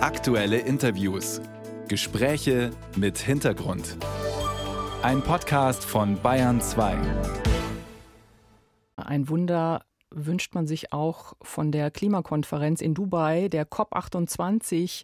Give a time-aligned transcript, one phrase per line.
[0.00, 1.40] Aktuelle Interviews.
[1.88, 3.96] Gespräche mit Hintergrund.
[5.02, 6.96] Ein Podcast von Bayern 2.
[8.94, 15.02] Ein Wunder wünscht man sich auch von der Klimakonferenz in Dubai, der COP28,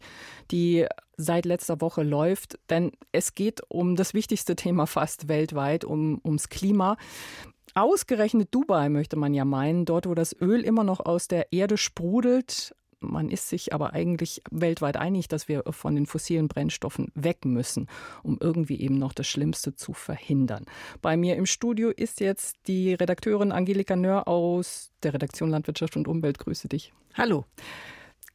[0.53, 0.87] die
[1.17, 2.61] seit letzter Woche läuft.
[2.71, 6.97] Denn es geht um das wichtigste Thema fast weltweit, um, ums Klima.
[7.75, 11.77] Ausgerechnet Dubai möchte man ja meinen, dort wo das Öl immer noch aus der Erde
[11.77, 12.77] sprudelt,
[13.11, 17.89] man ist sich aber eigentlich weltweit einig, dass wir von den fossilen Brennstoffen weg müssen,
[18.23, 20.65] um irgendwie eben noch das Schlimmste zu verhindern.
[21.03, 26.09] Bei mir im Studio ist jetzt die Redakteurin Angelika Nöhr aus der Redaktion Landwirtschaft und
[26.09, 26.39] Umwelt.
[26.39, 26.93] Grüße dich.
[27.15, 27.45] Hallo.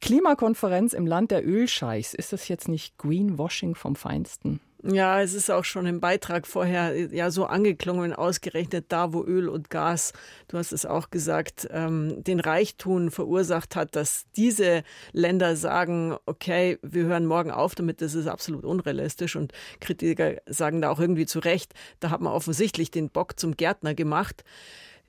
[0.01, 2.13] Klimakonferenz im Land der Ölscheichs.
[2.13, 4.61] Ist das jetzt nicht Greenwashing vom Feinsten?
[4.81, 9.49] Ja, es ist auch schon im Beitrag vorher ja so angeklungen, ausgerechnet da, wo Öl
[9.49, 10.13] und Gas,
[10.47, 16.79] du hast es auch gesagt, ähm, den Reichtum verursacht hat, dass diese Länder sagen, okay,
[16.81, 21.25] wir hören morgen auf damit, das ist absolut unrealistisch und Kritiker sagen da auch irgendwie
[21.25, 24.45] zu Recht, da hat man offensichtlich den Bock zum Gärtner gemacht.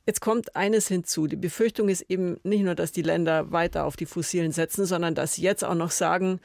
[0.04, 1.28] Jetzt kommt eines hinzu.
[1.28, 5.14] Die Befürchtung ist eben nicht nur, dass die Länder weiter auf die Fossilen setzen, sondern
[5.14, 6.40] dass sie jetzt auch noch sagen,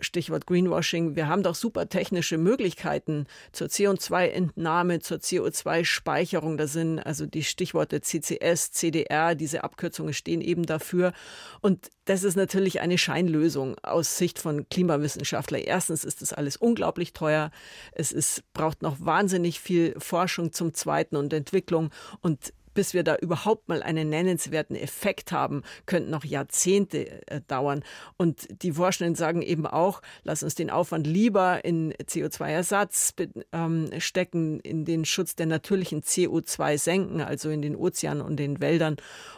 [0.00, 6.56] Stichwort Greenwashing, wir haben doch super technische Möglichkeiten zur CO2-Entnahme, zur CO2-Speicherung.
[6.56, 11.12] Da sind also die Stichworte CCS, CDR, diese Abkürzungen stehen eben dafür.
[11.60, 15.62] Und das ist natürlich eine Scheinlösung aus Sicht von Klimawissenschaftlern.
[15.62, 17.50] Erstens ist das alles unglaublich teuer.
[17.92, 21.90] Es ist, braucht noch wahnsinnig viel Forschung zum Zweiten und Entwicklung.
[22.20, 27.82] Und bis wir da überhaupt mal einen nennenswerten Effekt haben, könnten noch Jahrzehnte äh, dauern.
[28.16, 33.14] Und die Forschenden sagen eben auch, lass uns den Aufwand lieber in CO2-Ersatz
[33.50, 38.60] ähm, stecken, in den Schutz der natürlichen CO2 senken, also in den Ozeanen und den
[38.60, 38.94] Wäldern.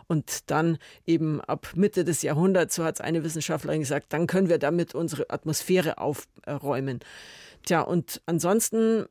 [0.06, 4.50] Und dann eben ab Mitte des Jahrhunderts, so hat es eine Wissenschaftlerin gesagt, dann können
[4.50, 7.00] wir damit unsere Atmosphäre aufräumen.
[7.64, 9.06] Tja, und ansonsten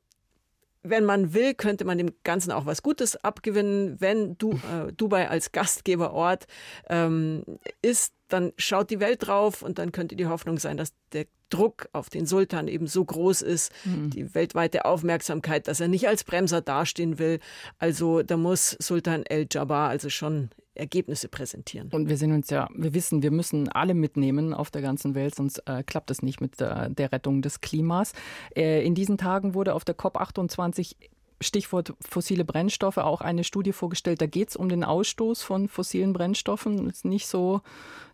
[0.90, 4.00] wenn man will, könnte man dem Ganzen auch was Gutes abgewinnen.
[4.00, 6.46] Wenn du, äh, Dubai als Gastgeberort
[6.90, 7.44] ähm,
[7.82, 11.90] ist, dann schaut die Welt drauf und dann könnte die Hoffnung sein, dass der Druck
[11.94, 14.12] auf den Sultan eben so groß ist, mhm.
[14.12, 17.40] die weltweite Aufmerksamkeit, dass er nicht als Bremser dastehen will.
[17.80, 21.90] Also da muss Sultan El Jabbar also schon Ergebnisse präsentieren.
[21.92, 25.36] Und wir sind uns ja, wir wissen, wir müssen alle mitnehmen auf der ganzen Welt,
[25.36, 28.14] sonst äh, klappt es nicht mit der, der Rettung des Klimas.
[28.56, 30.96] Äh, in diesen Tagen wurde auf der COP28
[31.42, 34.22] Stichwort fossile Brennstoffe auch eine Studie vorgestellt.
[34.22, 36.86] Da geht es um den Ausstoß von fossilen Brennstoffen.
[36.86, 37.62] Das ist nicht so,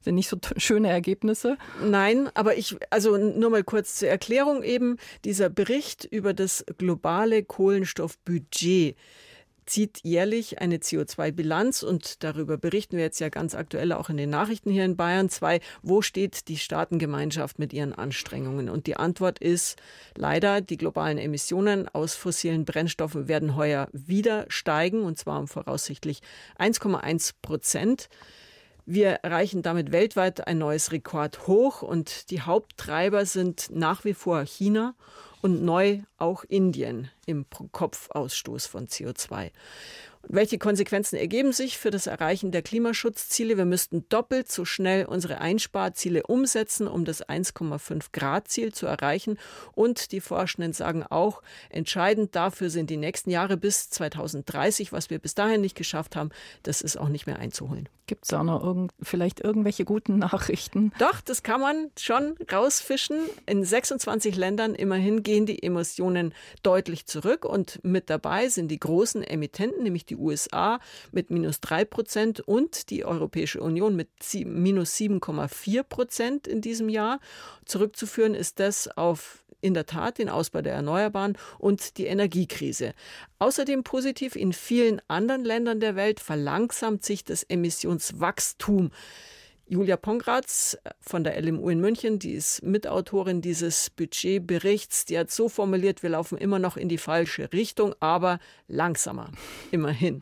[0.01, 1.57] sind nicht so schöne Ergebnisse.
[1.83, 7.43] Nein, aber ich, also nur mal kurz zur Erklärung eben, dieser Bericht über das globale
[7.43, 8.95] Kohlenstoffbudget
[9.65, 14.29] zieht jährlich eine CO2-Bilanz und darüber berichten wir jetzt ja ganz aktuell auch in den
[14.29, 15.59] Nachrichten hier in Bayern 2.
[15.81, 18.69] Wo steht die Staatengemeinschaft mit ihren Anstrengungen?
[18.69, 19.77] Und die Antwort ist
[20.15, 26.21] leider, die globalen Emissionen aus fossilen Brennstoffen werden heuer wieder steigen und zwar um voraussichtlich
[26.59, 28.09] 1,1 Prozent.
[28.87, 34.93] Wir erreichen damit weltweit ein neues Rekordhoch und die Haupttreiber sind nach wie vor China
[35.45, 39.51] und neu auch Indien im Pro-Kopf-Ausstoß von CO2.
[40.27, 43.57] Welche Konsequenzen ergeben sich für das Erreichen der Klimaschutzziele?
[43.57, 49.37] Wir müssten doppelt so schnell unsere Einsparziele umsetzen, um das 1,5 Grad Ziel zu erreichen.
[49.73, 54.91] Und die Forschenden sagen auch, entscheidend dafür sind die nächsten Jahre bis 2030.
[54.91, 56.31] Was wir bis dahin nicht geschafft haben,
[56.63, 57.87] das ist auch nicht mehr einzuholen.
[58.07, 60.91] Gibt es auch noch irgend, vielleicht irgendwelche guten Nachrichten?
[60.99, 63.17] Doch, das kann man schon rausfischen.
[63.47, 69.23] In 26 Ländern immerhin gehen die Emissionen deutlich zurück und mit dabei sind die großen
[69.23, 70.79] Emittenten, nämlich die die USA
[71.11, 74.09] mit minus 3 Prozent und die Europäische Union mit
[74.45, 77.19] minus 7,4 Prozent in diesem Jahr.
[77.65, 82.93] Zurückzuführen ist das auf in der Tat den Ausbau der Erneuerbaren und die Energiekrise.
[83.39, 88.91] Außerdem positiv in vielen anderen Ländern der Welt verlangsamt sich das Emissionswachstum.
[89.67, 95.49] Julia Pongratz von der LMU in München, die ist Mitautorin dieses Budgetberichts, die hat so
[95.49, 99.31] formuliert, wir laufen immer noch in die falsche Richtung, aber langsamer,
[99.71, 100.21] immerhin.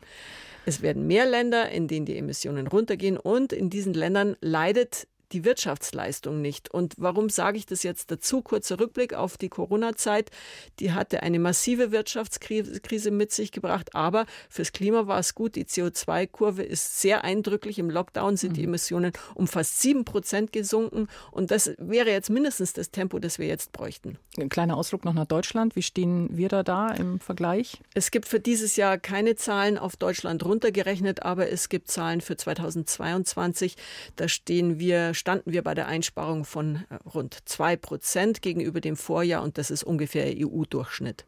[0.64, 5.44] Es werden mehr Länder, in denen die Emissionen runtergehen und in diesen Ländern leidet die
[5.44, 6.70] Wirtschaftsleistung nicht.
[6.72, 8.40] Und warum sage ich das jetzt dazu?
[8.40, 10.30] Kurzer Rückblick auf die Corona-Zeit.
[10.78, 15.56] Die hatte eine massive Wirtschaftskrise mit sich gebracht, aber fürs Klima war es gut.
[15.56, 17.80] Die CO2-Kurve ist sehr eindrücklich.
[17.80, 18.54] Im Lockdown sind mhm.
[18.54, 21.08] die Emissionen um fast sieben Prozent gesunken.
[21.32, 24.18] Und das wäre jetzt mindestens das Tempo, das wir jetzt bräuchten.
[24.38, 25.74] Ein kleiner Ausflug noch nach Deutschland.
[25.74, 27.80] Wie stehen wir da da im Vergleich?
[27.94, 32.36] Es gibt für dieses Jahr keine Zahlen auf Deutschland runtergerechnet, aber es gibt Zahlen für
[32.36, 33.76] 2022.
[34.14, 38.94] Da stehen wir standen wir bei der Einsparung von äh, rund zwei Prozent gegenüber dem
[38.94, 41.24] Vorjahr und das ist ungefähr EU-Durchschnitt.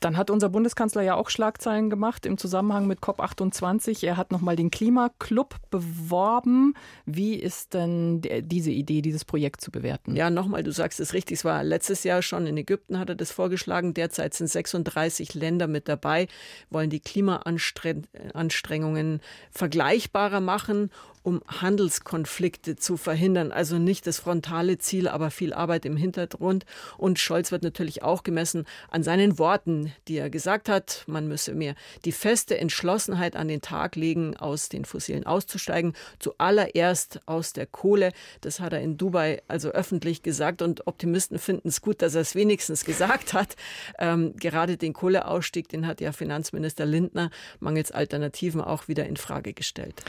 [0.00, 4.06] Dann hat unser Bundeskanzler ja auch Schlagzeilen gemacht im Zusammenhang mit COP28.
[4.06, 6.74] Er hat nochmal den Klimaclub beworben.
[7.04, 10.14] Wie ist denn diese Idee, dieses Projekt zu bewerten?
[10.14, 11.38] Ja, nochmal, du sagst es richtig.
[11.38, 13.92] Es war letztes Jahr schon in Ägypten, hat er das vorgeschlagen.
[13.92, 16.28] Derzeit sind 36 Länder mit dabei,
[16.70, 19.20] wollen die Klimaanstrengungen
[19.50, 20.92] vergleichbarer machen
[21.28, 23.52] um Handelskonflikte zu verhindern.
[23.52, 26.64] Also nicht das frontale Ziel, aber viel Arbeit im Hintergrund.
[26.96, 31.04] Und Scholz wird natürlich auch gemessen an seinen Worten, die er gesagt hat.
[31.06, 31.74] Man müsse mehr
[32.06, 35.92] die feste Entschlossenheit an den Tag legen, aus den Fossilen auszusteigen.
[36.18, 38.12] Zuallererst aus der Kohle.
[38.40, 40.62] Das hat er in Dubai also öffentlich gesagt.
[40.62, 43.54] Und Optimisten finden es gut, dass er es wenigstens gesagt hat.
[43.98, 47.30] Ähm, gerade den Kohleausstieg, den hat ja Finanzminister Lindner
[47.60, 50.02] mangels Alternativen auch wieder in Frage gestellt.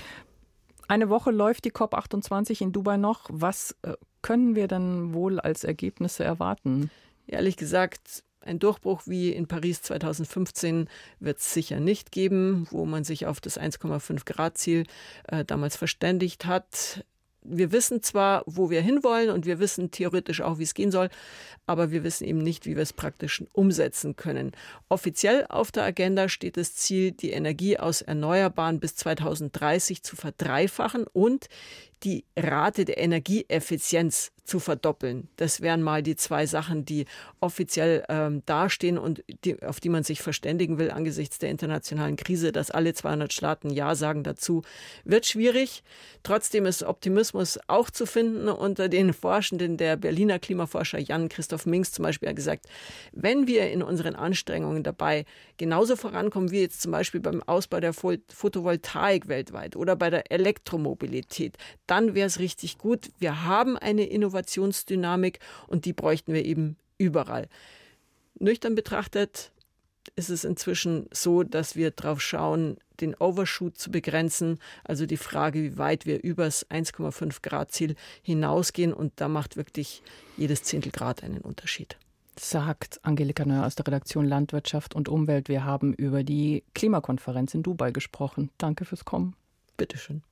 [0.90, 3.28] Eine Woche läuft die COP28 in Dubai noch.
[3.30, 3.94] Was äh,
[4.24, 6.90] können wir denn wohl als Ergebnisse erwarten?
[7.28, 10.90] Ehrlich gesagt, ein Durchbruch wie in Paris 2015
[11.20, 14.86] wird es sicher nicht geben, wo man sich auf das 1,5 Grad Ziel
[15.28, 17.06] äh, damals verständigt hat
[17.42, 21.10] wir wissen zwar, wo wir hinwollen und wir wissen theoretisch auch, wie es gehen soll,
[21.66, 24.52] aber wir wissen eben nicht, wie wir es praktisch umsetzen können.
[24.90, 31.06] Offiziell auf der Agenda steht das Ziel, die Energie aus Erneuerbaren bis 2030 zu verdreifachen
[31.12, 31.48] und
[32.04, 35.30] die Rate der Energieeffizienz zu verdoppeln.
[35.36, 37.06] Das wären mal die zwei Sachen, die
[37.40, 42.52] offiziell ähm, dastehen und die, auf die man sich verständigen will angesichts der internationalen Krise,
[42.52, 44.64] dass alle 200 Staaten Ja sagen dazu,
[45.06, 45.84] wird schwierig.
[46.24, 49.78] Trotzdem ist Optimismus auch zu finden unter den Forschenden.
[49.78, 52.66] Der Berliner Klimaforscher Jan-Christoph Minks zum Beispiel hat gesagt,
[53.12, 55.26] wenn wir in unseren Anstrengungen dabei
[55.58, 61.56] genauso vorankommen wie jetzt zum Beispiel beim Ausbau der Photovoltaik weltweit oder bei der Elektromobilität,
[61.90, 63.12] dann wäre es richtig gut.
[63.18, 67.48] Wir haben eine Innovationsdynamik und die bräuchten wir eben überall.
[68.40, 69.52] Nüchtern betrachtet
[70.16, 75.62] ist es inzwischen so, dass wir darauf schauen, den Overshoot zu begrenzen, also die Frage,
[75.64, 78.94] wie weit wir übers 1,5 Grad Ziel hinausgehen.
[78.94, 80.02] Und da macht wirklich
[80.38, 81.98] jedes Zehntel Grad einen Unterschied.
[82.38, 85.50] Sagt Angelika Neuer aus der Redaktion Landwirtschaft und Umwelt.
[85.50, 88.50] Wir haben über die Klimakonferenz in Dubai gesprochen.
[88.58, 89.36] Danke fürs Kommen.
[89.78, 90.24] Bitteschön.